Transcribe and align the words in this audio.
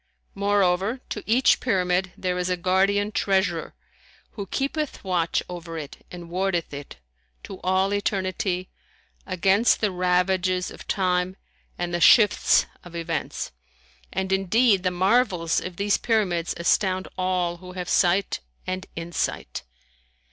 Moreover, 0.33 0.99
to 1.09 1.23
each 1.27 1.59
Pyramid 1.59 2.11
there 2.17 2.35
is 2.39 2.49
a 2.49 2.57
guardian 2.57 3.11
treasurer 3.11 3.75
who 4.31 4.47
keepeth 4.47 5.03
watch 5.03 5.43
over 5.47 5.77
it 5.77 6.03
and 6.09 6.27
wardeth 6.27 6.73
it, 6.73 6.95
to 7.43 7.59
all 7.61 7.93
eternity, 7.93 8.71
against 9.27 9.79
the 9.79 9.91
ravages 9.91 10.71
of 10.71 10.87
time 10.87 11.37
and 11.77 11.93
the 11.93 12.01
shifts 12.01 12.65
of 12.83 12.95
events; 12.95 13.51
and 14.11 14.31
indeed 14.31 14.81
the 14.81 14.89
marvels 14.89 15.61
of 15.63 15.75
these 15.75 15.99
Pyramids 15.99 16.55
astound 16.57 17.07
all 17.15 17.57
who 17.57 17.73
have 17.73 17.87
sight 17.87 18.39
and 18.65 18.87
insight. 18.95 19.61